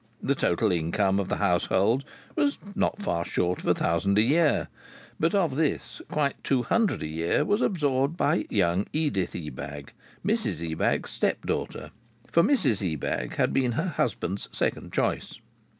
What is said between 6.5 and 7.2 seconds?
hundred a